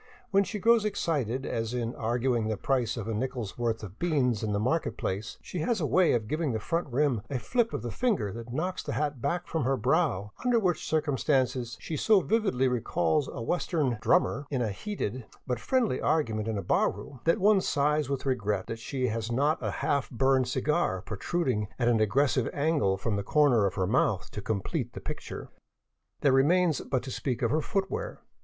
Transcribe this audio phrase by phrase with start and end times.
[0.31, 4.41] When she grows excited, as in arguing the price of a nickel's worth of beans
[4.41, 7.71] in the market place, she has a way of giving the front rim a flip
[7.71, 11.77] of the finger that knocks the hat back from her brow, under which circum stances
[11.79, 16.63] she so vividly recalls a Western" drummer" in a heated but friendly argument in a
[16.63, 21.03] bar room, that one sighs with regret that she has not a half burned cigar
[21.03, 25.51] protruding at an aggressive angle from the corner of her mouth to complete the picture.
[26.21, 28.23] There remains but to speak of her footwear.